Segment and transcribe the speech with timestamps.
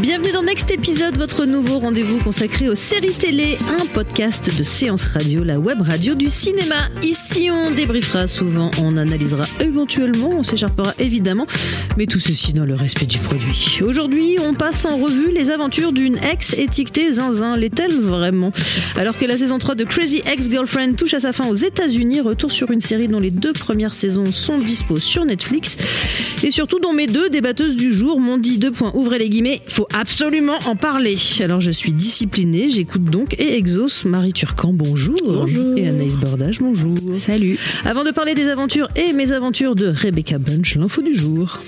[0.00, 5.06] Bienvenue dans Next Épisode, votre nouveau rendez-vous consacré aux séries télé, un podcast de séance
[5.06, 6.88] radio, la web radio du cinéma.
[7.02, 11.46] Ici, on débriefera souvent, on analysera éventuellement, on s'écharpera évidemment,
[11.96, 13.78] mais tout ceci dans le respect du produit.
[13.86, 17.56] Aujourd'hui, on passe en revue les aventures d'une ex étiquetée zinzin.
[17.56, 18.52] L'est-elle vraiment?
[18.96, 22.50] Alors que la saison 3 de Crazy Ex-Girlfriend touche à sa fin aux États-Unis, retour
[22.50, 25.76] sur une série dont les deux premières saisons sont dispo sur Netflix
[26.42, 29.62] et surtout dont mes deux débatteuses du jour m'ont dit deux points, ouvrez les guillemets,
[29.66, 31.16] faut absolument en parler.
[31.40, 35.16] Alors je suis disciplinée, j'écoute donc et exauce Marie Turcan, bonjour.
[35.24, 35.78] Bonjour.
[35.78, 36.96] Et Anaïs Bordage, bonjour.
[37.14, 37.58] Salut.
[37.84, 41.60] Avant de parler des aventures et mes aventures de Rebecca Bunch, l'info du jour.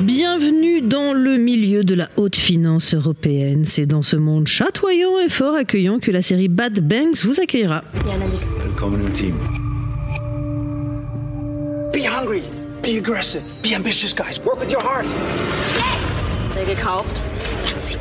[0.00, 3.64] Bienvenue dans le milieu de la haute finance européenne.
[3.64, 7.82] C'est dans ce monde chatoyant et fort accueillant que la série Bad Banks vous accueillera.
[11.92, 12.59] Be hungry.
[12.82, 13.44] Be aggressive.
[13.62, 14.40] Be ambitious, guys.
[14.40, 15.04] Work with your heart.
[16.54, 17.22] Der gekauft.
[17.68, 17.98] 20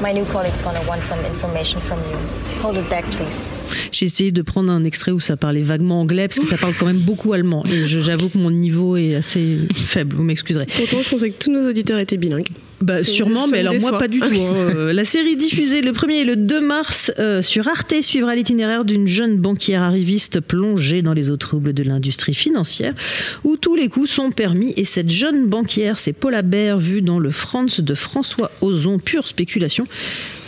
[0.00, 2.16] My new colleague's gonna want some information from you.
[2.62, 3.46] Hold it back, please.
[3.92, 6.74] J'ai essayé de prendre un extrait où ça parlait vaguement anglais parce que ça parle
[6.78, 7.64] quand même beaucoup allemand.
[7.70, 10.66] Et je- j'avoue que mon niveau est assez faible, vous m'excuserez.
[10.76, 12.48] Pourtant, je pensais que tous nos auditeurs étaient bilingues.
[12.80, 14.24] Bah, sûrement, mais alors moi pas du tout.
[14.26, 14.28] hein.
[14.76, 18.84] Euh, La série diffusée le 1er et le 2 mars euh, sur Arte suivra l'itinéraire
[18.84, 22.94] d'une jeune banquière arriviste plongée dans les eaux troubles de l'industrie financière
[23.42, 24.74] où tous les coups sont permis.
[24.76, 29.26] Et cette jeune banquière, c'est Paula Baer, vue dans le France de François Ozon, pure
[29.26, 29.86] spéculation.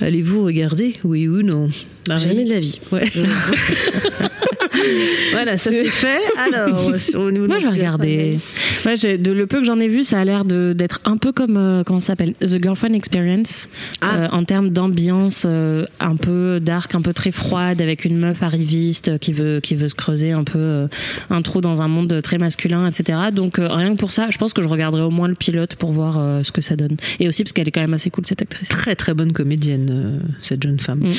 [0.01, 1.69] Allez-vous regarder Oui ou non?
[2.09, 2.81] Marie Jamais de la vie.
[2.91, 3.05] Ouais.
[5.33, 6.21] voilà, ça c'est fait.
[6.37, 8.39] Alors, au niveau Moi, je vais regarder.
[8.87, 11.33] Ouais, de le peu que j'en ai vu, ça a l'air de- d'être un peu
[11.33, 13.69] comme euh, comment ça s'appelle, The Girlfriend Experience,
[14.01, 14.15] Ah.
[14.17, 18.43] euh, en termes d'ambiance, euh, un peu dark, un peu très froide, avec une meuf
[18.43, 20.87] arriviste qui veut qui veut se creuser un peu euh,
[21.31, 23.19] un trou dans un monde très masculin, etc.
[23.33, 25.75] Donc euh, rien que pour ça, je pense que je regarderai au moins le pilote
[25.77, 26.97] pour voir euh, ce que ça donne.
[27.19, 28.69] Et aussi parce qu'elle est quand même assez cool cette actrice.
[28.69, 31.01] Très très bonne comédienne, euh, cette jeune femme.
[31.01, 31.13] Mm.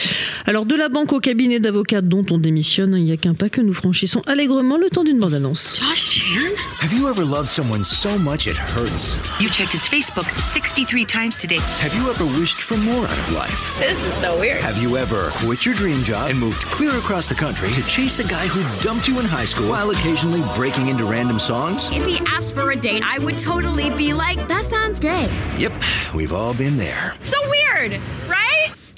[0.47, 3.49] Alors de la banque au cabinet d'avocats dont on démissionne, il n'y a qu'un pas
[3.49, 5.79] que nous franchissons allègrement le temps d'une bande-annonce.
[5.79, 6.55] Josh Chan?
[6.81, 9.17] Have you ever loved someone so much it hurts?
[9.39, 11.59] You checked his Facebook 63 times today.
[11.79, 13.75] Have you ever wished for more out of life?
[13.79, 14.61] This is so weird.
[14.61, 18.19] Have you ever quit your dream job and moved clear across the country to chase
[18.19, 21.89] a guy who dumped you in high school while occasionally breaking into random songs?
[21.91, 25.29] If he asked for a date, I would totally be like, that sounds great.
[25.57, 25.73] Yep,
[26.13, 27.15] we've all been there.
[27.19, 28.40] So weird, right?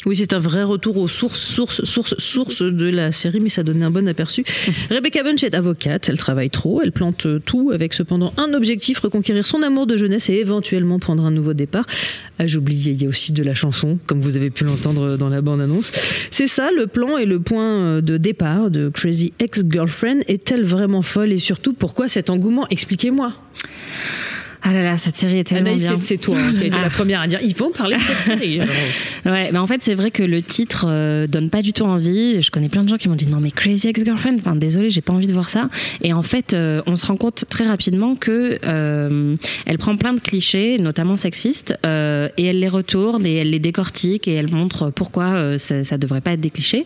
[0.06, 3.64] Oui, c'est un vrai retour aux sources, sources, sources, sources de la série, mais ça
[3.64, 4.44] donnait un bon aperçu.
[4.90, 9.46] Rebecca Bunch est avocate, elle travaille trop, elle plante tout avec cependant un objectif, reconquérir
[9.46, 11.86] son amour de jeunesse et éventuellement prendre un nouveau départ.
[12.38, 15.30] Ah, j'oubliais, il y a aussi de la chanson, comme vous avez pu l'entendre dans
[15.30, 15.92] la bande-annonce.
[16.32, 20.22] C'est ça, le plan et le point de départ de Crazy Ex-Girlfriend.
[20.28, 21.32] Est-elle vraiment folle?
[21.32, 22.68] Et surtout, pourquoi cet engouement?
[22.70, 23.34] Expliquez-moi.
[24.66, 25.98] Ah là là, cette série est tellement Anaïs, bien.
[26.00, 26.84] c'est- toi hein, qui a été Ah.
[26.84, 28.60] la première à dire il faut parler de cette série.
[29.26, 32.42] Ouais, mais en fait, c'est vrai que le titre euh, donne pas du tout envie.
[32.42, 35.02] Je connais plein de gens qui m'ont dit non, mais Crazy Ex-Girlfriend, enfin, désolé, j'ai
[35.02, 35.70] pas envie de voir ça.
[36.02, 39.36] Et en fait, euh, on se rend compte très rapidement que euh,
[39.66, 43.60] elle prend plein de clichés, notamment sexistes, euh, et elle les retourne et elle les
[43.60, 46.86] décortique et elle montre pourquoi euh, ça, ça devrait pas être des clichés.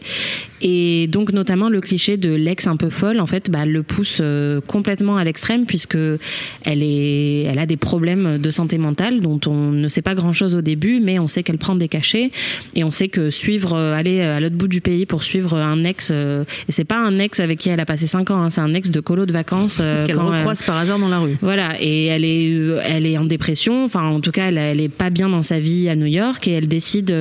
[0.61, 3.83] Et donc, notamment, le cliché de l'ex un peu folle, en fait, bah, elle le
[3.83, 9.19] pousse euh, complètement à l'extrême puisque elle est, elle a des problèmes de santé mentale
[9.21, 11.87] dont on ne sait pas grand chose au début, mais on sait qu'elle prend des
[11.87, 12.31] cachets
[12.75, 15.83] et on sait que suivre, euh, aller à l'autre bout du pays pour suivre un
[15.83, 18.49] ex, euh, et c'est pas un ex avec qui elle a passé 5 ans, hein,
[18.49, 19.79] c'est un ex de colo de vacances.
[19.81, 21.37] euh, Qu'elle recroise par hasard dans la rue.
[21.41, 23.83] voilà, et elle est, euh, elle est en dépression.
[23.83, 26.47] Enfin, en tout cas, elle, elle est pas bien dans sa vie à New York
[26.47, 27.11] et elle décide.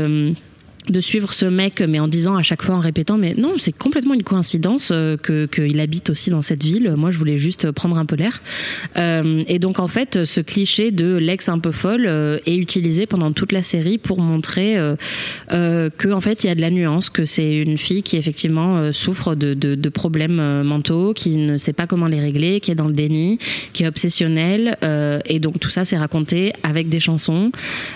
[0.88, 3.76] De suivre ce mec, mais en disant à chaque fois, en répétant, mais non, c'est
[3.76, 6.94] complètement une coïncidence euh, que qu'il habite aussi dans cette ville.
[6.96, 8.40] Moi, je voulais juste prendre un peu l'air.
[8.96, 13.06] Euh, et donc, en fait, ce cliché de l'ex un peu folle euh, est utilisé
[13.06, 14.76] pendant toute la série pour montrer
[15.48, 18.92] que, en fait, il y a de la nuance, que c'est une fille qui effectivement
[18.92, 22.74] souffre de, de, de problèmes mentaux, qui ne sait pas comment les régler, qui est
[22.74, 23.38] dans le déni,
[23.72, 24.76] qui est obsessionnelle.
[25.24, 27.50] et donc, tout ça, c'est raconté avec des chansons,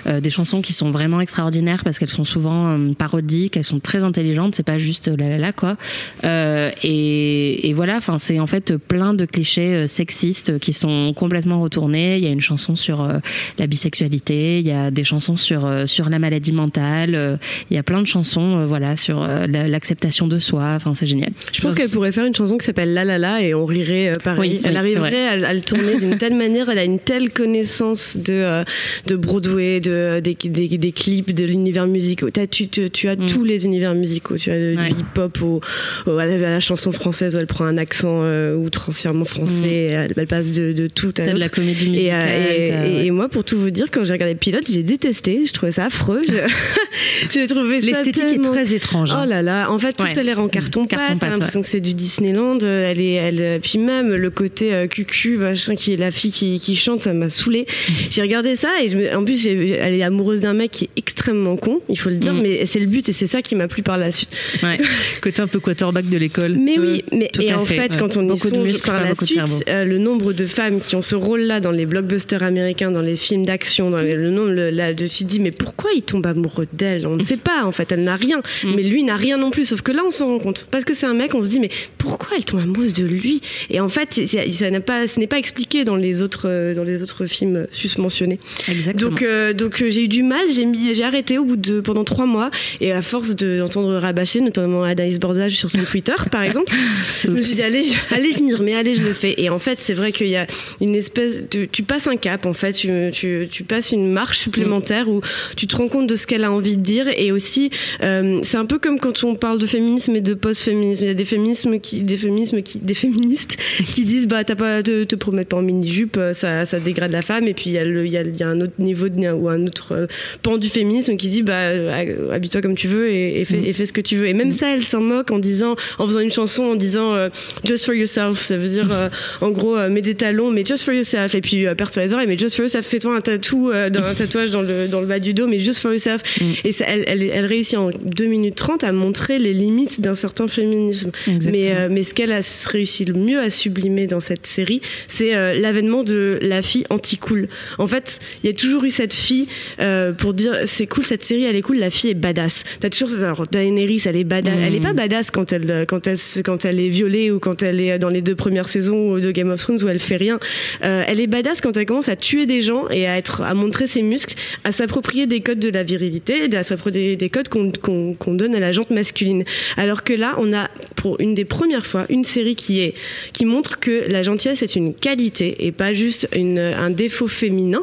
[0.07, 4.55] des chansons qui sont vraiment extraordinaires parce qu'elles sont souvent parodiques, elles sont très intelligentes,
[4.55, 5.77] c'est pas juste la la la quoi.
[6.25, 11.13] Euh, et, et voilà, enfin c'est en fait plein de clichés euh, sexistes qui sont
[11.15, 12.17] complètement retournés.
[12.19, 13.19] Il y a une chanson sur euh,
[13.59, 17.39] la bisexualité, il y a des chansons sur euh, sur la maladie mentale,
[17.71, 20.73] il y a plein de chansons voilà sur la- l'acceptation de soi.
[20.77, 21.31] Enfin c'est génial.
[21.53, 24.13] Je pense qu'elle pourrait faire une chanson qui s'appelle La La La et on rirait
[24.23, 24.41] pareil.
[24.41, 28.17] Oui, elle arriverait à, à le tourner d'une telle manière, elle a une telle connaissance
[28.17, 28.65] de,
[29.07, 32.31] de Broadway, de, des, des, des clips, de l'univers musical.
[32.51, 34.37] Tu, tu, tu as tous les univers musicaux.
[34.37, 34.91] Tu as Ouais.
[34.91, 35.61] hip-hop au,
[36.07, 39.69] au- à la, chanson française où elle prend un accent euh, outrancièrement français.
[39.69, 42.23] et Elle, elle passe de, de tout à de la comédie Et, musicale.
[42.25, 43.07] euh, et, t'as- et- ouais.
[43.07, 45.45] et moi, pour tout vous dire, quand j'ai regardé le pilote, j'ai détesté.
[45.45, 46.21] Je trouvais ça affreux.
[47.31, 49.13] J'ai trouvé ça L'esthétique est très étrange.
[49.13, 49.23] hein.
[49.25, 50.19] Oh là là, en fait, tout Ouais.
[50.19, 51.01] a l'air en carton pâte.
[51.21, 52.59] T'as l'impression que c'est du Disneyland.
[52.63, 56.11] euh, Elle est, elle, euh, puis même le côté euh, cucu, machin, qui est la
[56.11, 57.67] fille qui, qui chante, ça m'a saoulé.
[58.11, 60.91] J'ai regardé ça et je me- en plus, elle est amoureuse d'un mec qui est
[60.97, 62.41] extrêmement con, il faut le dire, Mm.
[62.43, 64.31] mais c'est le but et c'est ça qui m'a plu par la suite.
[64.63, 64.79] Ouais.
[65.23, 66.57] Côté un peu quarterback de l'école.
[66.59, 69.03] Mais Euh, oui, mais tout et en fait, quand on y Beaucoup de songe par
[69.03, 72.91] la suite, euh, le nombre de femmes qui ont ce rôle-là dans les blockbusters américains,
[72.91, 75.91] dans les films d'action, dans les- le nombre le, là, de te dis mais pourquoi
[75.97, 77.07] il tombe amoureux d'elle?
[77.07, 78.73] On ne sait pas en fait, elle n'a rien, Mm.
[78.77, 79.65] mais lui n'a rien non plus.
[79.65, 81.61] Sauf que là, on s'en rend compte parce que c'est un mec, on se dit
[81.61, 83.41] mais pourquoi elle tombe amoureuse de lui?
[83.71, 84.21] Et en fait,
[84.51, 87.57] ça n'a pas, ce n'est pas expliqué dans les autres euh, dans les autres films
[87.57, 88.39] euh, susmentionnés.
[88.69, 89.11] Exactement.
[89.11, 91.81] Donc, euh, donc euh, j'ai eu du mal, j'ai mis, j'ai arrêté au bout de
[91.81, 92.50] pendant trois mois
[92.81, 96.73] et à force de- d'entendre rabâcher, notamment Anaïs Bordage sur son Twitter, par exemple,
[97.25, 99.35] je me suis dit allez, je, allez, je m'y remets, allez, je le fais.
[99.39, 100.47] Et en fait, c'est vrai qu'il y a
[100.81, 104.39] une espèce de, tu passes un cap en fait, tu, tu, tu passes une marche
[104.39, 105.21] supplémentaire où
[105.57, 107.71] tu te rends compte de ce qu'elle a envie de dire et aussi
[108.03, 111.05] euh, c'est un peu comme quand on parle de féminisme et de post-féminisme.
[111.05, 113.57] Il y a des féminismes qui, des féminismes qui, des féministes
[113.93, 117.13] qui disent bah t'as pas te, te promettre pas en mini jupe, ça, ça dégrade
[117.13, 117.47] la femme.
[117.49, 119.09] Et puis il y a le, il y a, il y a un autre niveau
[119.09, 120.07] de, ou un autre euh,
[120.43, 123.73] pan du féminisme qui dit bah euh, habille-toi comme tu veux et, et fais, et
[123.73, 124.27] fais ce que tu veux.
[124.27, 127.29] Et même ça, elle s'en moque en disant, en faisant une chanson en disant euh,
[127.65, 128.41] just for yourself.
[128.41, 129.09] Ça veut dire euh,
[129.41, 131.35] en gros euh, mets des talons, mais just for yourself.
[131.35, 132.87] Et puis perce-toi les oreilles, mais just for yourself.
[132.87, 135.81] Fais-toi un tatou, dans un tatouage dans le dans le bas du dos, mais just
[135.81, 136.23] for yourself.
[136.65, 140.15] Et ça, elle, elle, elle réussit en 2 minutes 30 à montrer les limites d'un
[140.15, 141.11] certain féminisme.
[141.27, 141.51] Exactement.
[141.53, 145.35] Mais, euh, mais ce qu'elle a réussi le mieux à sublimer dans cette série, c'est
[145.35, 147.49] euh, l'avènement de la fille anti-cool.
[147.79, 149.47] En fait, il y a toujours eu cette fille
[149.81, 152.65] euh, pour dire c'est cool, cette série elle est cool, la fille est badass.
[152.81, 154.55] T'as toujours alors, Daenerys, elle est badass.
[154.63, 157.81] Elle est pas badass quand elle quand elle quand elle est violée ou quand elle
[157.81, 160.39] est dans les deux premières saisons de Game of Thrones où elle fait rien.
[160.85, 163.55] Euh, elle est badass quand elle commence à tuer des gens et à être à
[163.55, 164.35] montrer ses muscles,
[164.65, 168.35] à s'approprier des codes de la virilité, à s'approprier des, des codes qu'on qu'on qu'on
[168.35, 169.45] donne à la jante masculine.
[169.77, 172.95] Alors que là, on a pour une des premières fois une série qui est
[173.33, 177.83] qui montre que la gentillesse est une qualité et pas juste une, un défaut féminin,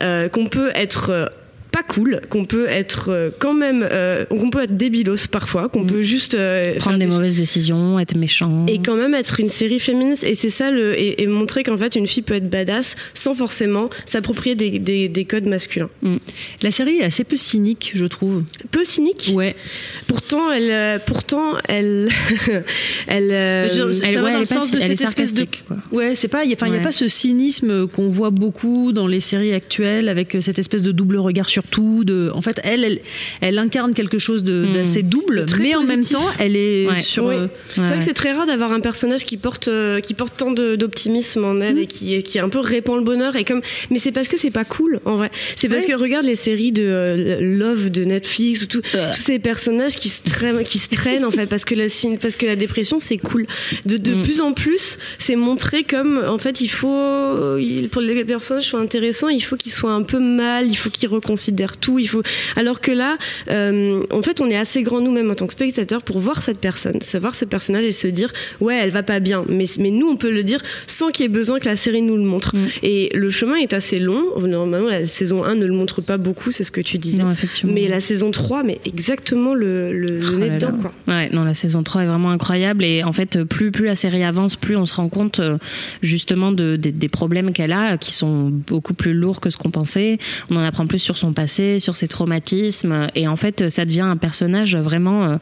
[0.00, 1.26] euh, qu'on peut être euh,
[1.78, 5.84] pas cool, qu'on peut être euh, quand même, euh, qu'on peut être débilos parfois, qu'on
[5.84, 8.66] peut juste euh, Prendre des des- mauvaises décisions, être méchant.
[8.68, 11.76] et quand même être une série féministe et c'est ça le et, et montrer qu'en
[11.76, 15.90] fait une fille peut être badass sans forcément s'approprier des, des, des codes masculins.
[16.62, 18.42] La série est assez peu cynique, je trouve.
[18.70, 19.30] Peu cynique.
[19.34, 19.54] Ouais.
[20.06, 22.08] Pourtant elle euh, pourtant elle
[23.06, 24.92] elle euh, Je- ça elle- va ouais, dans elle le pas sens si- de elle
[24.92, 25.76] est cette espèce de quoi.
[25.92, 26.82] ouais c'est pas il y a- enfin il y a Ouais.
[26.82, 31.16] pas ce cynisme qu'on voit beaucoup dans les séries actuelles avec cette espèce de double
[31.18, 33.00] regard sur tout de en fait elle elle,
[33.40, 34.72] elle incarne quelque chose de- Mm.
[34.74, 37.00] d'assez double très mais en même temps elle est Ouais.
[37.02, 37.34] sur Oui.
[37.36, 37.98] euh, C'est vrai Ouais.
[37.98, 41.60] que c'est très rare d'avoir un personnage qui porte euh, qui porte tant d'optimisme en
[41.60, 44.38] elle et qui qui un peu répand le bonheur et comme mais c'est parce que
[44.38, 45.30] c'est pas cool en vrai.
[45.56, 49.38] C'est parce que regarde les séries de euh, Love de Netflix ou tout, tous ces
[49.38, 51.86] personnages qui se traînent qui se traînent en fait parce que la
[52.20, 53.46] parce que la dépression c'est cool.
[53.86, 54.22] De, de Mm.
[54.22, 56.88] plus en plus, c'est montré comme en fait il faut
[57.92, 61.08] pour les personnages soient intéressants, il faut qu'ils soient un peu mal, il faut qu'ils
[61.08, 62.22] reconsidèrent tout, il faut
[62.56, 63.18] alors que là
[63.50, 66.58] euh, en fait on est assez grand nous-mêmes en tant que spectateurs pour voir cette
[66.58, 70.08] personne, savoir ce personnage et se dire ouais elle va pas bien, mais mais nous
[70.08, 72.56] on peut le dire sans qu'il y ait besoin que la série nous le montre.
[72.56, 72.68] Mm.
[72.82, 74.24] Et le chemin est assez long.
[74.38, 77.22] Normalement la saison 1 ne le montre pas beaucoup, c'est ce que tu disais.
[77.22, 77.34] Non.
[77.64, 80.92] Mais la saison 3, mais exactement le, le, le Oh nez dedans, quoi.
[81.06, 84.22] Ouais, non, la saison 3 est vraiment incroyable et en fait, plus, plus la série
[84.22, 85.58] avance, plus on se rend compte euh,
[86.02, 90.18] justement de, des problèmes qu'elle a qui sont beaucoup plus lourds que ce qu'on pensait.
[90.50, 93.08] On en apprend plus sur son passé, sur ses traumatismes.
[93.14, 95.36] Et en fait, ça devient un personnage vraiment euh,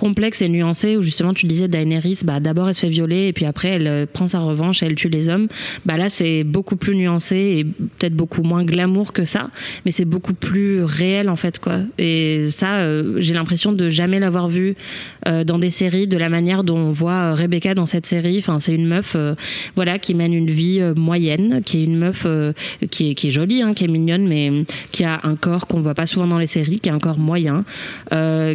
[0.00, 3.34] complexe et nuancé où justement, tu disais, Daenerys, bah, d'abord elle se fait violer et
[3.34, 5.46] puis après elle euh, prend sa revanche et elle tue les hommes.
[5.84, 9.50] Bah là, c'est beaucoup plus nuancé et peut-être beaucoup moins glamour que ça,
[9.84, 11.80] mais c'est beaucoup plus réel en fait, quoi.
[11.98, 14.74] Et ça, euh, j'ai l'impression de jamais l'avoir vu
[15.28, 18.38] euh, dans des séries de la manière dont on voit Rebecca dans cette série.
[18.38, 19.18] Enfin, c'est une meuf,
[19.76, 22.26] voilà, qui mène une vie moyenne, qui est une meuf
[22.90, 25.80] qui, est, qui est jolie, hein, qui est mignonne, mais qui a un corps qu'on
[25.80, 27.64] voit pas souvent dans les séries, qui a un corps moyen,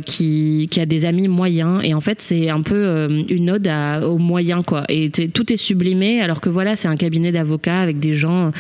[0.06, 1.82] qui, qui a des amis moyens.
[1.84, 4.84] Et en fait, c'est un peu euh, une ode à, aux moyens, quoi.
[4.90, 8.52] Et tout est sublimé, alors que voilà, c'est un cabinet d'avocats avec des gens.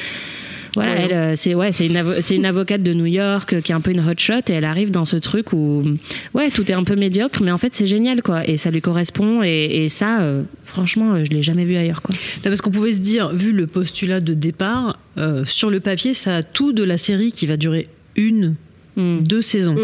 [0.76, 1.02] Voilà, Ouais.
[1.06, 3.72] elle, euh, c'est ouais, c'est une, avo- c'est une avocate de New York euh, qui
[3.72, 5.86] est un peu une hotshot et elle arrive dans ce truc où
[6.34, 8.82] ouais, tout est un peu médiocre, mais en fait c'est génial quoi, et ça lui
[8.82, 12.14] correspond et, et ça, euh, franchement, je l'ai jamais vu ailleurs quoi.
[12.44, 16.14] Là, parce qu'on pouvait se dire, vu le postulat de départ, euh, sur le papier,
[16.14, 18.56] ça a tout de la série qui va durer une,
[18.98, 19.78] deux saisons.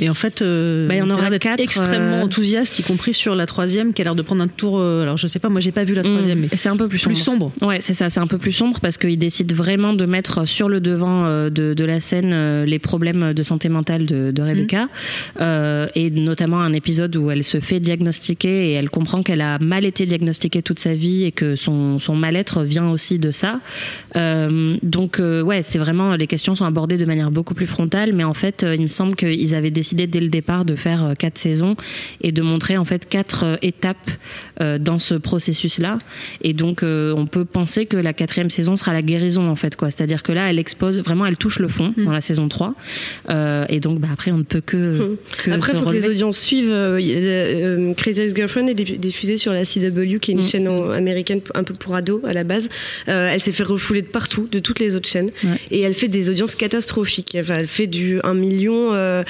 [0.00, 2.22] Et en fait, euh, Bah, il y en aura quatre, extrêmement euh.
[2.24, 4.78] enthousiaste, y compris sur la troisième, qui a l'air de prendre un tour.
[4.78, 6.56] euh, alors, je sais pas, moi, j'ai pas vu la troisième, mais Mm.
[6.56, 7.14] c'est un peu plus sombre.
[7.14, 7.52] plus sombre.
[7.62, 10.68] Ouais, c'est ça, c'est un peu plus sombre parce qu'il décide vraiment de mettre sur
[10.68, 14.88] le devant de, de la scène les problèmes de santé mentale de, de Rebecca
[15.40, 19.58] Euh, et notamment un épisode où elle se fait diagnostiquer et elle comprend qu'elle a
[19.58, 23.60] mal été diagnostiquée toute sa vie et que son, son mal-être vient aussi de ça.
[24.16, 28.12] Euh, donc euh, ouais, c'est vraiment les questions sont abordées de manière beaucoup plus frontale,
[28.12, 31.14] mais en fait, il me semble qu'ils avaient décidé dès le départ de faire euh,
[31.14, 31.76] quatre saisons
[32.20, 34.10] et de montrer en fait quatre euh, étapes
[34.60, 35.98] euh, dans ce processus-là.
[36.42, 39.90] Et donc, on peut penser que la quatrième saison sera la guérison, en fait, quoi.
[39.90, 42.74] C'est-à-dire que là, elle expose, vraiment, elle touche le fond dans la saison 3.
[43.30, 45.16] Euh, et donc, bah, après, on ne peut que.
[45.44, 46.74] que Après, il faut que les audiences suivent.
[47.96, 51.74] Crazy Ex-Girlfriend est diffusée sur la CW, qui est une chaîne en- américaine un peu
[51.74, 52.68] pour ados à la base.
[53.06, 55.30] Elle s'est fait refouler de partout, de toutes les autres chaînes.
[55.70, 57.36] Et elle fait des audiences catastrophiques.
[57.38, 58.92] Enfin, elle fait du 1 million.
[58.94, 59.22] euh,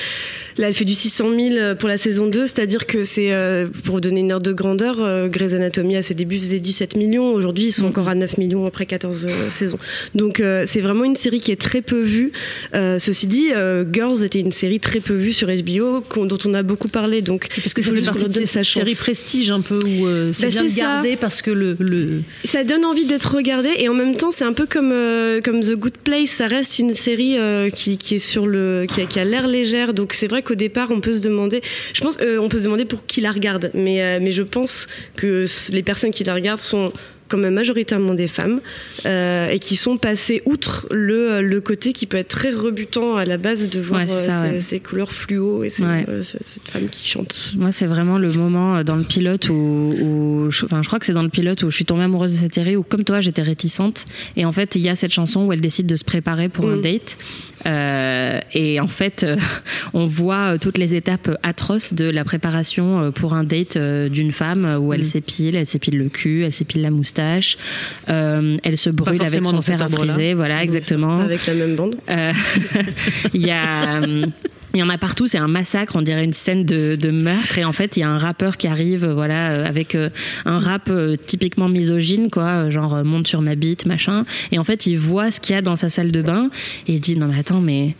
[0.59, 2.47] là, elle fait du 600 000 pour la saison 2.
[2.47, 6.15] C'est-à-dire que c'est, euh, pour donner une ordre de grandeur, euh, Grey's Anatomy à ses
[6.15, 7.33] débuts faisait 17 millions.
[7.33, 9.79] Aujourd'hui, ils sont encore à 9 millions après 14 euh, saisons.
[10.15, 12.33] Donc, euh, c'est vraiment une série qui est très peu vue.
[12.75, 16.55] Euh, ceci dit, euh, Girls était une série très peu vue sur HBO, dont on
[16.55, 17.23] a beaucoup parlé.
[17.23, 20.47] Donc, Parce que fait juste partie de sa séries prestige un peu où euh, c'est
[20.47, 20.81] Bah, bien c'est ça.
[20.81, 22.23] garder parce que le, le...
[22.45, 25.61] Ça donne envie d'être regardé et en même temps c'est un peu comme euh, comme
[25.63, 29.07] The Good Place, ça reste une série euh, qui, qui est sur le qui a,
[29.07, 31.61] qui a l'air légère donc c'est vrai qu'au départ on peut se demander,
[31.93, 34.43] je pense euh, on peut se demander pour qui la regarde mais euh, mais je
[34.43, 34.87] pense
[35.17, 36.91] que les personnes qui la regardent sont
[37.31, 38.63] quand même majoritairement des femmes
[39.05, 43.27] euh, et qui sont passées outre le, le côté qui peut être très rebutant à
[43.27, 46.07] la base de voir Ouais, euh, ces, couleurs fluo et ces- Ouais.
[46.09, 47.51] euh, ce- cette femme qui chante.
[47.59, 51.05] Moi, c'est vraiment le moment dans le pilote où, où je, enfin, je crois que
[51.05, 53.21] c'est dans le pilote où je suis tombée amoureuse de cette série où, comme toi,
[53.21, 54.07] j'étais réticente.
[54.39, 56.67] Et en fait, il y a cette chanson où elle décide de se préparer pour
[56.71, 56.81] un Mm.
[56.81, 57.19] date.
[57.67, 59.37] Euh, et en fait, euh,
[59.95, 64.33] on voit euh, toutes les étapes atroces de la préparation pour un date euh, d'une
[64.33, 67.57] femme où elle s'épile, elle s'épile le cul, elle s'épile la moustache,
[68.09, 71.21] euh, elle se brûle avec son fer à friser, voilà, exactement.
[71.21, 71.97] Avec la même bande.
[72.09, 72.33] Euh,
[73.35, 74.01] Il y a.
[74.79, 77.59] Il y en a partout, c'est un massacre, on dirait une scène de, meurtre.
[77.59, 80.09] Et en fait, il y a un rappeur qui arrive, euh, voilà, euh, avec euh,
[80.45, 80.89] un rap
[81.27, 84.25] typiquement misogyne, quoi, genre monte sur ma bite, machin.
[84.53, 86.49] Et en fait, il voit ce qu'il y a dans sa salle de bain
[86.87, 87.97] et il dit non mais attends, mais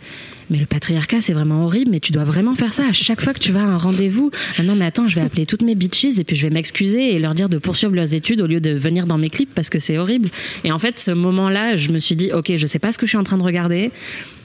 [0.49, 3.33] mais le patriarcat c'est vraiment horrible, mais tu dois vraiment faire ça à chaque fois
[3.33, 4.31] que tu vas à un rendez-vous.
[4.57, 7.13] Ah non mais attends, je vais appeler toutes mes bitches et puis je vais m'excuser
[7.15, 9.69] et leur dire de poursuivre leurs études au lieu de venir dans mes clips parce
[9.69, 10.29] que c'est horrible.
[10.63, 13.05] Et en fait, ce moment-là, je me suis dit ok, je sais pas ce que
[13.05, 13.91] je suis en train de regarder,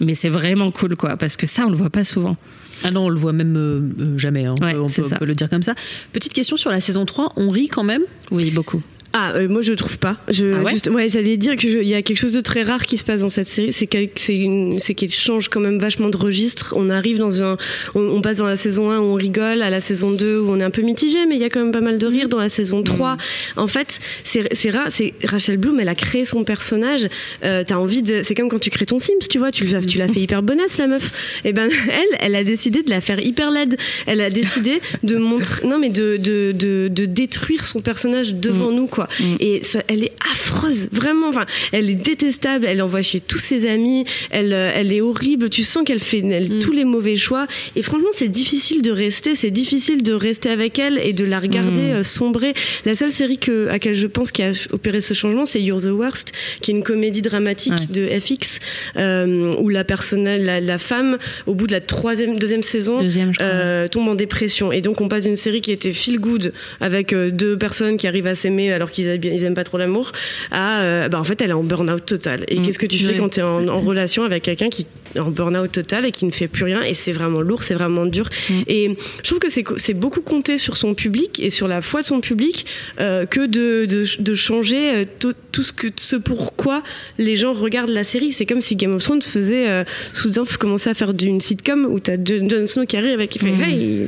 [0.01, 2.37] mais c'est vraiment cool quoi, parce que ça on le voit pas souvent.
[2.83, 4.55] Ah non, on le voit même euh, jamais, hein.
[4.61, 5.75] on, Ouais, peut, on peut- on peut le dire comme ça.
[6.13, 8.03] Petite question sur la saison 3, on rit quand même?
[8.33, 8.83] Oui, beaucoup.
[9.17, 10.17] Ah, euh, moi je trouve pas.
[10.29, 12.85] Je, Ah ouais juste- ouais, j'allais dire qu'il y a quelque chose de très rare
[12.85, 15.79] qui se passe dans cette série, c'est qu'elle c'est une- c'est qu'elle change quand même
[15.79, 16.75] vachement de registre.
[16.77, 17.57] On arrive dans un,
[17.95, 20.51] on, on passe dans la saison 1 où on rigole, à la saison 2 où
[20.51, 22.29] on est un peu mitigé, mais il y a quand même pas mal de rire.
[22.29, 23.17] Dans la saison 3,
[23.57, 24.89] en fait, c'est c'est rare.
[24.91, 27.09] C'est Rachel Bloom, elle a créé son personnage.
[27.45, 29.81] Euh, T'as envie de, c'est comme quand tu crées ton Sims, tu vois, tu l'as,
[29.81, 31.13] tu l'as fait hyper bonasse la meuf.
[31.45, 33.77] Et ben elle, elle a décidé de la faire hyper laide.
[34.07, 38.73] Elle a décidé de montrer, non mais de de de, de détruire son personnage devant
[38.73, 39.04] nous quoi.
[39.41, 41.29] Et ça, elle est affreuse, vraiment.
[41.29, 42.67] Enfin, elle est détestable.
[42.67, 44.05] Elle envoie chez tous ses amis.
[44.31, 45.49] Elle, euh, elle est horrible.
[45.51, 47.47] Tu sens qu'elle fait elle, tous les mauvais choix.
[47.77, 49.35] Et franchement, c'est difficile de rester.
[49.35, 52.55] C'est difficile de rester avec elle et de la regarder euh, sombrer.
[52.85, 55.81] La seule série que, à laquelle je pense qui a opéré ce changement, c'est You're
[55.81, 58.61] the Worst, qui est une comédie dramatique de FX
[58.97, 63.33] euh, où la personne, la, la femme, au bout de la troisième, deuxième saison, Deuxième,
[63.41, 64.73] euh, tombe en dépression.
[64.73, 68.27] Et donc, on passe d'une série qui était feel good avec deux personnes qui arrivent
[68.27, 70.13] à s'aimer alors qu'ils aiment, ils aiment pas trop l'amour,
[70.51, 72.45] à euh, bah, en fait elle est en burn-out total.
[72.49, 72.63] Et Mm.
[72.63, 73.19] qu'est-ce que tu fais Ouais.
[73.19, 76.25] quand tu es en, en relation avec quelqu'un qui est en burn-out total et qui
[76.27, 78.29] ne fait plus rien et c'est vraiment lourd, c'est vraiment dur.
[78.51, 78.55] Mm.
[78.69, 81.81] Et je trouve que c'est co- c'est beaucoup compté sur son public et sur la
[81.83, 82.67] foi de son public
[83.01, 86.83] euh, que de, de, de changer euh, tout, tout ce que ce pourquoi
[87.19, 88.33] les gens regardent la série.
[88.33, 92.01] C'est comme si Game of Thrones faisait euh, soudain commencer à faire d'une sitcom où
[92.01, 93.63] t'as Jon Snow qui arrive avec qui fait Mm.
[93.63, 94.07] hey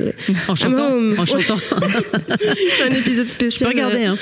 [0.48, 1.56] En chantant, en chantant.
[2.78, 3.70] c'est un épisode spécial.
[3.70, 4.04] peux regarder.
[4.04, 4.16] Hein.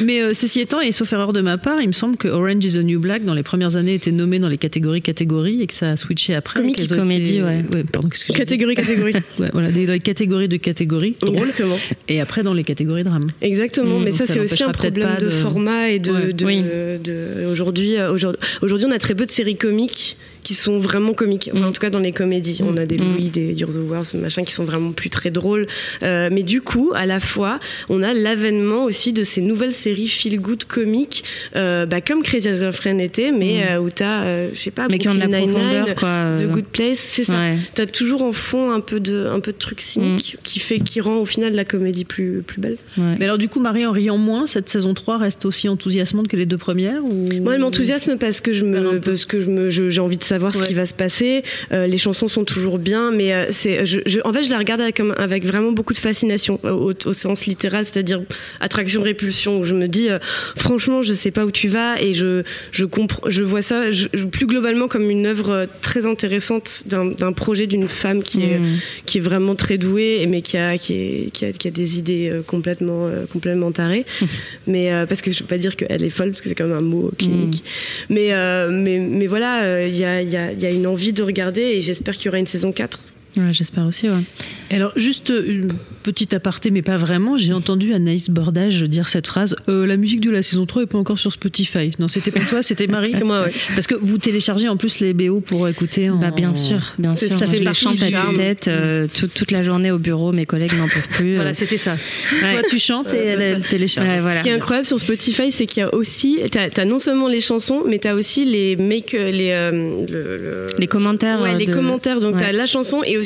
[0.00, 2.64] Mais euh, ceci étant, et sauf erreur de ma part, il me semble que Orange
[2.64, 5.66] is the New Black dans les premières années était nommé dans les catégories catégories et
[5.66, 6.60] que ça a switché après.
[6.60, 6.80] Comique.
[6.92, 7.64] ont Comédie, été- ouais.
[7.92, 9.12] pardon, dit Catégorie, catégorie.
[9.38, 11.76] Ouais, voilà, dans les catégories de catégories drôles Exactement.
[12.08, 13.30] et après dans les catégories drame.
[13.42, 16.10] Exactement, Mm, mais ça, ça c'est aussi un problème de, de- format et de.
[16.12, 16.32] Ouais.
[16.32, 16.62] de, Oui.
[16.62, 21.12] de- aujourd'hui, euh, aujourd'hui, aujourd'hui, on a très peu de séries comiques qui sont vraiment
[21.14, 21.50] comiques.
[21.52, 23.12] Enfin, en tout cas, dans les comédies, on a des Mm.
[23.12, 25.66] Louis, des You're the Worst, machin, qui sont vraiment plus très drôles.
[26.04, 27.58] Euh, mais du coup, à la fois,
[27.88, 31.24] on a l'avènement aussi de ces nouvelles séries feel good comiques,
[31.56, 34.84] euh, bah, comme Crazy Ex Girlfriend était, mais euh, où t'as, euh, je sais pas,
[34.84, 34.88] Mm.
[34.90, 36.32] Mais qui ont de la profondeur, quoi.
[36.38, 37.32] The Good Place, c'est ça.
[37.32, 37.56] Ouais.
[37.74, 41.00] T'as toujours en fond un peu de, un peu de trucs cyniques qui fait, qui
[41.00, 42.76] rend au final la comédie plus, plus belle.
[42.98, 43.16] Ouais.
[43.18, 46.36] Mais alors du coup, Marie, en riant moins, cette saison 3 reste aussi enthousiasmante que
[46.36, 47.28] les deux premières ou...
[47.40, 50.54] Moi, elle m'enthousiasme parce que je me, parce que je me, j'ai envie de savoir
[50.54, 51.42] ce qui va se passer.
[51.72, 54.58] Euh, les chansons sont toujours bien, mais euh, c'est, je, je- en fait, je la
[54.58, 58.20] regarde avec, vraiment beaucoup de fascination euh, au, au sens littéral, c'est-à-dire
[58.60, 60.18] attraction-répulsion, où je me dis, euh,
[60.56, 64.08] franchement, je sais pas où tu vas et je, je comprends, je vois ça je-
[64.08, 68.78] plus globalement comme une œuvre très intéressante d'un, d'un projet d'une femme qui est, Mm.
[69.06, 71.98] qui est vraiment très douée, mais qui a, qui est, qui a, qui a des
[71.98, 74.04] idées complètement, complètement tarées.
[74.66, 76.76] mais parce que je veux pas dire qu'elle est folle, parce que c'est quand même
[76.76, 77.62] un mot clinique.
[78.10, 81.12] Mais, euh, mais, mais voilà, il y, a, y, a, il y a une envie
[81.12, 82.98] de regarder et j'espère qu'il y aura une saison 4.
[83.36, 84.22] Ouais, J'espère aussi, ouais.
[84.70, 85.68] Alors, juste une
[86.02, 90.20] petite aparté, mais pas vraiment, j'ai entendu Anaïs Bordage dire cette phrase Euh, La musique
[90.20, 91.90] de la saison 3 est pas encore sur Spotify.
[91.98, 93.52] Non, c'était pas toi, c'était Marie C'est moi, ouais.
[93.74, 96.16] Parce que vous téléchargez en plus les BO pour écouter en...
[96.16, 97.28] Bah, bien sûr, bien sûr.
[97.30, 100.30] ça fait je les partie chante à tue-tête euh, toute, toute la journée au bureau.
[100.32, 101.34] Mes collègues n'en peuvent plus.
[101.34, 101.54] Voilà, euh.
[101.54, 101.96] c'était ça.
[102.42, 102.52] Ouais.
[102.52, 104.06] Toi, tu chantes et elle, elle télécharge.
[104.06, 104.38] Ouais, voilà.
[104.38, 107.28] Ce qui est incroyable sur Spotify, c'est qu'il y a aussi, t'as as non seulement
[107.28, 111.40] les chansons, mais t'as aussi les make, les, euh, le- le- Les commentaires.
[111.40, 112.20] Ouais, euh, les commentaires.
[112.20, 112.40] Donc Ouais.
[112.40, 113.23] t'as la chanson et aussi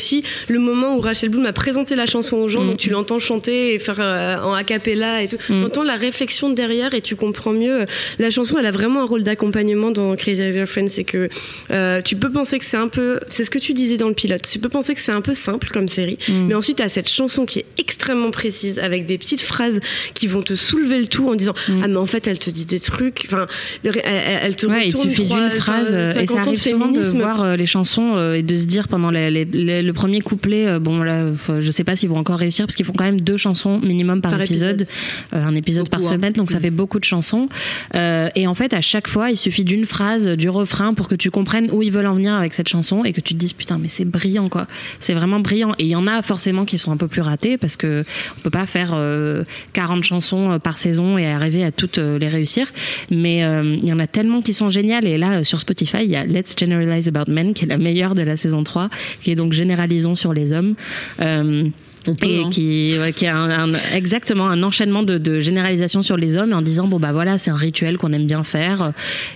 [0.48, 2.68] le moment où Rachel Bloom a présenté la chanson aux gens, Mm.
[2.68, 5.36] donc tu l'entends chanter et faire euh, en a cappella et tout.
[5.48, 5.62] Mm.
[5.62, 7.84] T'entends la réflexion derrière et tu comprends mieux.
[8.18, 10.88] La chanson, elle a vraiment un rôle d'accompagnement dans Crazy Ex-Girlfriend.
[10.88, 11.28] C'est que
[11.70, 14.14] euh, tu peux penser que c'est un peu, c'est ce que tu disais dans le
[14.14, 14.42] pilote.
[14.50, 16.46] Tu peux penser que c'est un peu simple comme série, Mm.
[16.48, 19.80] mais ensuite t'as cette chanson qui est extrêmement précise avec des petites phrases
[20.14, 22.66] qui vont te soulever le tout en disant ah mais en fait elle te dit
[22.66, 23.24] des trucs.
[23.26, 23.46] Enfin,
[23.84, 24.00] elle,
[24.44, 24.70] elle- te Mm.
[24.70, 27.42] Ouais, il retourne suffit trois- d'une phrase euh, et 50 ça arrive souvent de voir
[27.42, 30.66] euh, les chansons euh, et de se dire pendant les- les- les- le premier couplet
[30.66, 33.04] euh, bon là faut- je sais pas s'ils vont encore réussir parce qu'ils font quand
[33.04, 34.86] même deux chansons minimum par, Par épisode,
[35.32, 36.10] Euh, un épisode par hein.
[36.10, 37.48] semaine donc ça fait beaucoup de chansons.
[37.94, 41.14] Euh, et en fait à chaque fois il suffit d'une phrase du refrain pour que
[41.14, 43.54] tu comprennes où ils veulent en venir avec cette chanson et que tu te dises
[43.54, 44.66] putain mais c'est brillant quoi.
[45.00, 45.72] C'est vraiment brillant.
[45.78, 48.04] Et il y en a forcément qui sont un peu plus ratés parce que
[48.36, 52.66] on peut pas faire euh, 40 chansons par saison et arriver à toutes les réussir.
[53.10, 55.06] Mais il y en a tellement qui sont géniales.
[55.06, 58.14] Et là sur Spotify il y a Let's Generalize About Men qui est la meilleure
[58.14, 58.90] de la saison 3
[59.22, 60.74] qui est donc généralisons sur les hommes.
[61.20, 61.68] Euh,
[62.04, 62.48] peut, et hein.
[62.50, 66.52] qui, ouais, qui a un, un- exactement un enchaînement de, de généralisation sur les hommes
[66.52, 68.92] en disant bon bah voilà c'est un rituel qu'on aime bien faire.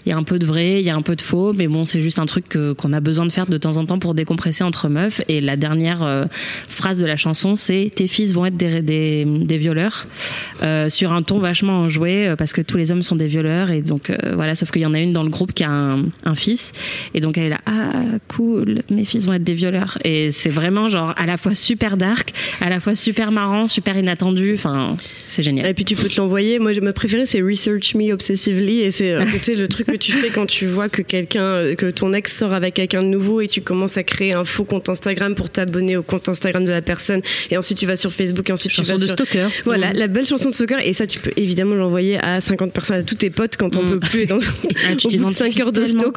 [0.07, 1.69] Il y a un peu de vrai il y a un peu de faux mais
[1.69, 3.99] bon c'est juste un truc que- qu'on a besoin de faire de temps en temps
[3.99, 5.21] pour décompresser entre meufs.
[5.29, 6.25] Et la dernière euh,
[6.69, 10.07] phrase de la chanson c'est tes fils vont être des, des, des violeurs
[10.63, 13.71] euh, sur un ton vachement enjoué euh, parce que tous les hommes sont des violeurs
[13.71, 15.71] et donc euh, voilà sauf qu'il y en a une dans le groupe qui a
[15.71, 16.73] un, un fils.
[17.15, 17.93] Et donc elle est là ah
[18.29, 21.97] cool mes fils vont être des violeurs et c'est vraiment genre à la fois super
[21.97, 24.97] dark à la fois super marrant super inattendu enfin
[25.29, 26.59] c'est génial Et puis tu peux te l'envoyer.
[26.59, 28.81] Moi, ma préférée, c'est Research Me Obsessively.
[28.81, 31.43] Et c'est euh, tu sais, le truc que tu fais quand tu vois que quelqu'un,
[31.45, 34.45] euh, que ton ex sort avec quelqu'un de nouveau et tu commences à créer un
[34.45, 37.23] faux compte Instagram pour t'abonner au compte Instagram de la personne.
[37.51, 39.27] Et ensuite, tu vas sur Facebook et ensuite Chanson tu vas de sur...
[39.27, 39.49] stalker.
[39.65, 39.97] Voilà, Mmh.
[39.97, 40.81] la belle chanson de soccer.
[40.87, 43.83] Et ça, tu peux évidemment l'envoyer à 50 personnes, à tous tes potes quand on
[43.85, 43.91] Mm.
[43.91, 44.21] peut plus.
[44.23, 44.39] Et dans...
[44.85, 46.17] Ah, tu au bout de 5 t'identifies heures de stock.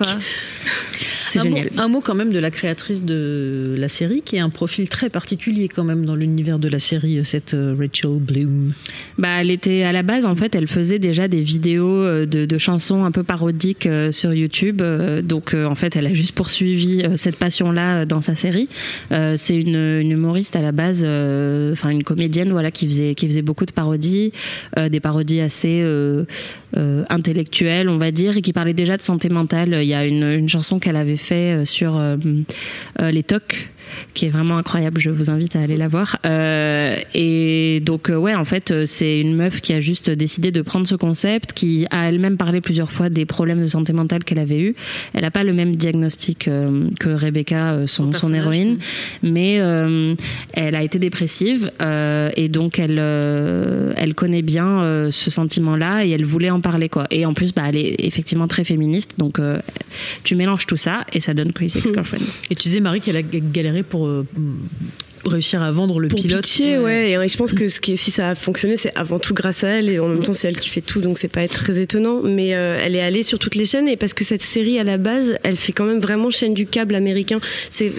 [1.29, 4.39] c'est génial Mot, un mot quand même de la créatrice de la série, qui est
[4.39, 8.73] un profil très particulier quand même dans l'univers de la série, cette euh, Rachel Bloom.
[9.17, 12.57] Bah, elle était à la base, en fait, elle faisait déjà des vidéos euh, de,
[12.57, 14.81] chansons un peu parodiques euh, sur YouTube.
[14.81, 18.35] Euh, Donc, euh, en fait, elle a juste poursuivi euh, cette passion-là euh, dans sa
[18.35, 18.67] série.
[19.11, 23.15] Euh, C'est une, une humoriste à la base, euh, enfin une comédienne, voilà, qui faisait
[23.15, 24.31] qui faisait beaucoup de parodies,
[24.77, 25.81] euh, des parodies assez
[26.75, 29.77] euh, intellectuel, on va dire, et qui parlait déjà de santé mentale.
[29.81, 32.01] Il y a une, une chanson qu'elle avait fait sur
[32.99, 33.69] les TOC
[34.13, 34.99] qui est vraiment incroyable.
[34.99, 36.17] Je vous invite à aller la voir.
[36.25, 40.51] Euh, et donc, euh, ouais, en fait, euh, c'est une meuf qui a juste décidé
[40.51, 44.23] de prendre ce concept, qui a elle-même parlé plusieurs fois des problèmes de santé mentale
[44.23, 44.75] qu'elle avait eu.
[45.13, 46.49] Elle n'a pas le même diagnostic
[46.99, 48.77] que Rebecca, son, son héroïne,
[49.23, 49.55] mais
[50.53, 56.49] elle a été dépressive et donc elle, elle connaît bien ce sentiment-là et elle voulait
[56.49, 56.61] en
[57.12, 59.39] Et en plus, bah, elle est effectivement très féministe, donc
[60.23, 62.23] tu mélanges tout ça et ça donne Crazy Ex-Girlfriend.
[62.49, 64.25] Et tu disais Marie qu'elle a galéré pour euh,
[65.31, 66.43] réussir à vendre le pour pilote.
[66.43, 67.11] Pitié, ouais.
[67.11, 69.69] Et je pense que ce qui, si ça a fonctionné, c'est avant tout grâce à
[69.69, 69.89] elle.
[69.89, 72.21] Et en même temps, c'est elle qui fait tout, donc c'est pas très étonnant.
[72.23, 73.88] Mais euh, elle est allée sur toutes les chaînes.
[73.88, 76.65] Et parce que cette série, à la base, elle fait quand même vraiment chaîne du
[76.65, 77.39] câble américain.
[77.69, 77.91] C'est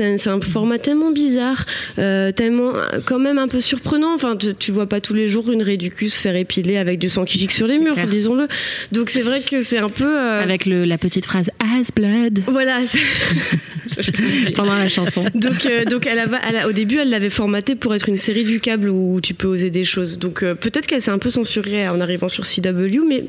[0.00, 1.64] un, un, format tellement bizarre,
[1.98, 2.72] euh, tellement
[3.04, 4.14] quand même un peu surprenant.
[4.14, 7.24] Enfin, tu, tu, vois pas tous les jours une réducus faire épiler avec du sang
[7.24, 8.48] qui gicle sur les murs, disons-le.
[8.92, 10.18] Donc c'est vrai que c'est un peu.
[10.18, 10.42] Euh...
[10.42, 12.40] Avec le, la petite phrase As blood.
[12.48, 12.80] Voilà.
[14.54, 15.24] Pendant la chanson.
[15.34, 18.18] Donc, euh, donc elle a, elle a au début, elle l'avait formaté pour être une
[18.18, 20.18] série du câble où tu peux oser des choses.
[20.18, 23.24] Donc euh, peut-être qu'elle s'est un peu censurée en arrivant sur CW, mais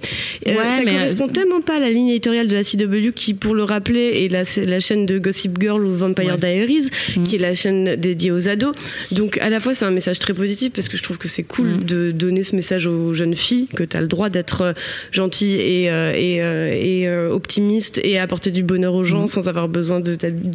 [0.47, 3.33] euh, ça mais correspond euh, tellement pas à la ligne éditoriale de la CW qui,
[3.33, 7.23] pour le rappeler, est la, la chaîne de Gossip Girl ou Vampire Diaries, mm.
[7.23, 8.75] qui est la chaîne dédiée aux ados.
[9.11, 11.43] Donc à la fois, c'est un message très positif parce que je trouve que c'est
[11.43, 11.83] cool mm.
[11.83, 14.73] de donner ce message aux jeunes filles, que tu as le droit d'être
[15.11, 19.27] gentil et, et, et optimiste et apporter du bonheur aux gens mm.
[19.27, 19.99] sans avoir besoin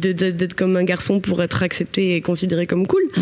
[0.05, 3.03] d'être comme un garçon pour être accepté et considéré comme cool.
[3.15, 3.21] Mm.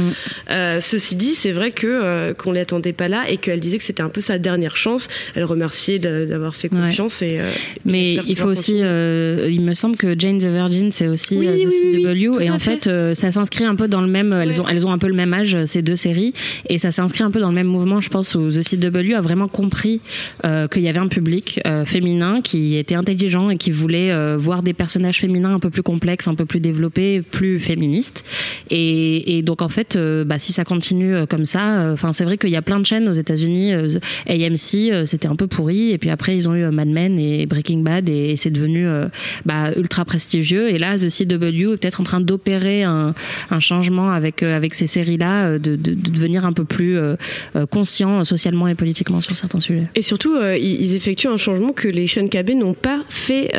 [0.49, 3.83] Euh, ceci dit, c'est vrai que euh, qu'on l'attendait pas là et qu'elle disait que
[3.83, 5.07] c'était un peu sa dernière chance.
[5.35, 7.39] Elle remerciait d'avoir fait confiance et.
[7.39, 7.49] Euh,
[7.85, 12.41] Mais il faut aussi, il me semble que Jane the Virgin c'est aussi The CW
[12.41, 14.33] et en fait, ça s'inscrit un peu dans le même.
[14.33, 16.33] Elles ont elles ont un peu le même âge ces deux séries
[16.67, 19.21] et ça s'inscrit un peu dans le même mouvement, je pense, où The CW a
[19.21, 20.01] vraiment compris
[20.43, 25.19] qu'il y avait un public féminin qui était intelligent et qui voulait voir des personnages
[25.19, 26.70] féminins un peu plus complexes, un peu plus développés,
[27.31, 28.23] plus féministes
[28.69, 32.13] et, et donc en fait, euh, bah, si ça continue euh, comme ça, euh, enfin
[32.13, 33.73] c'est vrai qu'il y a plein de chaînes aux États-Unis.
[34.27, 37.79] AMC, c'était un peu pourri, et puis après ils ont eu Mad Men et Breaking
[37.79, 38.88] Bad, et, c'est devenu
[39.45, 40.69] bah, ultra prestigieux.
[40.69, 43.13] Et là, The CW est peut-être en train d'opérer un,
[43.49, 46.97] un, changement avec avec ces séries-là, de, de, de, devenir un peu plus
[47.69, 49.88] conscient socialement et politiquement sur certains sujets.
[49.95, 53.51] Et surtout, ils effectuent un changement que les chaînes KB n'ont pas fait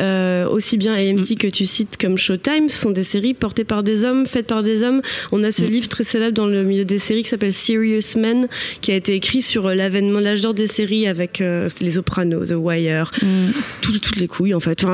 [0.49, 1.35] aussi bien AMC mm.
[1.35, 2.69] que tu cites comme Showtime.
[2.69, 5.01] Sont des séries portées par des hommes, faites par des hommes.
[5.31, 5.67] On a ce mm.
[5.67, 8.47] livre très célèbre dans le milieu des séries qui s'appelle Serious Men,
[8.81, 12.45] qui a été écrit sur euh, l'avènement, l'âge d'or des séries avec euh, les Sopranos,
[12.47, 13.51] The Wire, mm.
[13.81, 14.85] toutes les couilles en fait,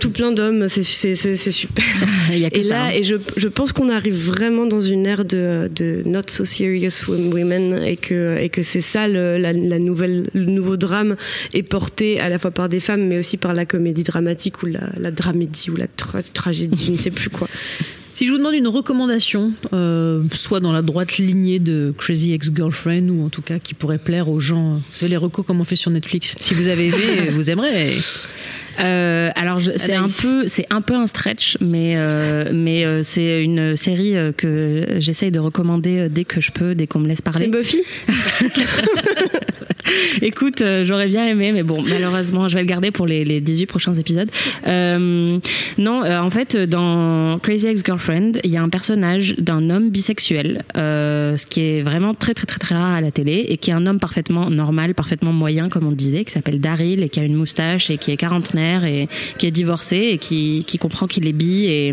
[0.00, 1.84] tout plein d'hommes, c'est, super.
[2.32, 2.90] Il y a que et ça, là, hein.
[2.94, 7.08] et je, je, pense qu'on arrive vraiment dans une ère de, de not so serious
[7.08, 11.16] women et que, et que c'est ça le, la, la, nouvelle, le nouveau drame
[11.54, 14.66] est porté à la fois par des femmes mais aussi par la comédie dramatique ou
[14.66, 17.47] la, la dramédie ou la tra tragédie, je ne sais plus quoi.
[18.12, 23.08] Si je vous demande une recommandation, euh, soit dans la droite lignée de Crazy Ex-Girlfriend,
[23.10, 25.64] ou en tout cas qui pourrait plaire aux gens, vous savez les recos comme on
[25.64, 26.34] fait sur Netflix.
[26.40, 27.96] Si vous avez aimé, vous aimerez.
[28.80, 33.42] Euh, alors c'est un peu c'est un peu un stretch, mais euh, mais euh, c'est
[33.42, 37.22] une série euh, que j'essaye de recommander dès que je peux, dès qu'on me laisse
[37.22, 37.46] parler.
[37.46, 37.82] C'est Buffy?
[40.22, 43.40] Écoute, euh, j'aurais bien aimé, mais bon, malheureusement, je vais le garder pour les, les
[43.40, 44.30] 18 prochains épisodes.
[44.66, 45.38] Euh,
[45.78, 50.64] non, euh, en fait, dans Crazy Ex-Girlfriend, il y a un personnage d'un homme bisexuel,
[50.74, 53.74] ce qui est vraiment très, très, très, très rare à la télé, et qui est
[53.74, 57.24] un homme parfaitement normal, parfaitement moyen, comme on disait, qui s'appelle Daryl, et qui a
[57.24, 61.26] une moustache, et qui est quarantenaire, et qui est divorcé, et qui, qui comprend qu'il
[61.26, 61.92] est bi, et,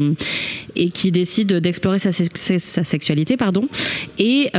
[0.75, 3.67] et qui décide d'explorer sa, sa, sexualité, pardon.
[4.19, 4.49] Et...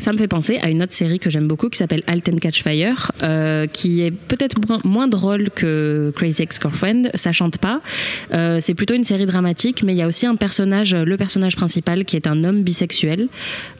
[0.00, 2.38] Ça me fait penser à une autre série que j'aime beaucoup qui s'appelle Halt and
[2.38, 7.10] Catch Fire, euh, qui est peut-être moins drôle que Crazy Ex-Girlfriend.
[7.14, 7.82] Ça chante pas.
[8.32, 11.54] Euh, c'est plutôt une série dramatique, mais il y a aussi un personnage, le personnage
[11.54, 13.28] principal, qui est un homme bisexuel.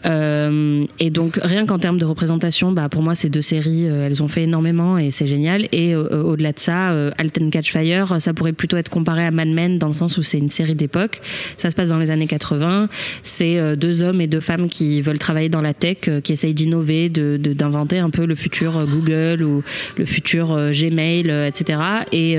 [0.05, 4.23] Euh, et donc rien qu'en termes de représentation, bah pour moi ces deux séries, elles
[4.23, 5.69] ont fait énormément et c'est génial.
[5.73, 9.49] Et au-delà de ça, Halt and Catch Fire, ça pourrait plutôt être comparé à Mad
[9.49, 11.23] Men dans le sens où c'est une série d'époque.
[11.57, 12.91] Ça se passe dans les années 80.
[13.23, 16.55] C'est deux hommes et deux femmes qui veulent travailler dans la tech euh, qui essaye
[16.55, 19.63] d'innover, de, d'inventer un peu le futur euh, Google ou
[19.97, 21.81] le futur euh, Gmail, etc.
[22.13, 22.39] Et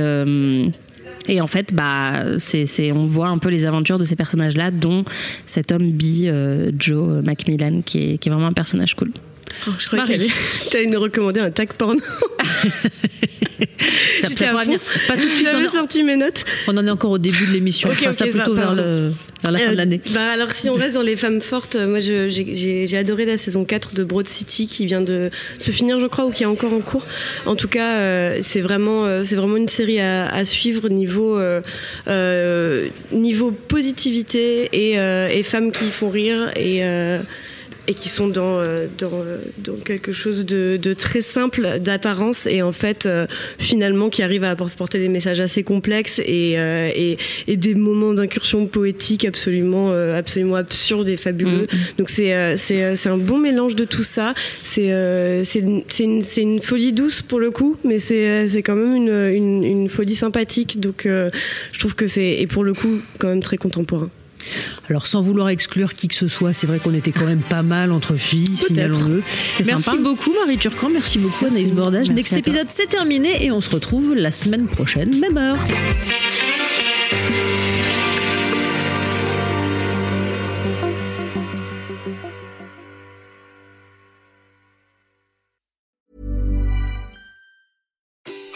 [1.27, 5.05] et en fait, bah, c'est, on voit un peu les aventures de ces personnages-là, dont
[5.45, 6.27] cet homme bi,
[6.79, 9.11] Joe Macmillan, qui est, qui est vraiment un personnage cool.
[9.67, 10.13] Oh, je crois que
[10.71, 12.01] tu as nous recommander un tag porno.
[14.19, 14.79] ça peut pas venir.
[15.07, 15.49] Pas tout de suite.
[15.51, 16.45] J'avais sorti mes notes.
[16.67, 17.89] On en est encore au début de l'émission.
[17.89, 20.01] on fera ça plutôt vers le vers la fin de l'année.
[20.11, 23.93] Bah alors si on reste dans les femmes fortes, moi j'ai adoré la saison 4
[23.95, 26.81] de Broad City qui vient de se finir je crois ou qui est encore en
[26.81, 27.05] cours.
[27.45, 31.39] En tout cas euh, c'est vraiment euh, c'est vraiment une série à, à suivre niveau
[31.39, 36.83] euh, niveau positivité et, et, femmes qui font rire et
[37.87, 42.45] et qui sont dans, euh, dans, euh, dans quelque chose de, de très simple d'apparence
[42.45, 43.25] et en fait euh,
[43.57, 47.17] finalement qui arrive à apporter des messages assez complexes et, et,
[47.47, 51.67] et des moments d'incursion poétique absolument absolument absurdes et fabuleux.
[51.71, 51.77] Mm.
[51.97, 54.33] Donc c'est c'est un bon mélange de tout ça.
[54.63, 54.91] C'est
[55.43, 59.63] c'est une, une, folie douce pour le coup, mais c'est c'est quand même une, une,
[59.63, 60.79] une folie sympathique.
[60.79, 64.09] Donc je trouve que c'est et pour le coup quand même très contemporain.
[64.89, 67.63] Alors, sans vouloir exclure qui que ce soit, c'est vrai qu'on était quand même pas
[67.63, 69.23] mal entre filles, signalons-le.
[69.65, 70.89] Merci beaucoup, Marie Turcan.
[70.89, 72.11] Merci beaucoup, Anaïs Bordage.
[72.11, 75.57] Next épisode, c'est terminé et on se retrouve la semaine prochaine, même heure.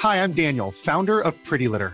[0.06, 1.94] Hi, I'm Daniel, founder of Pretty Litter.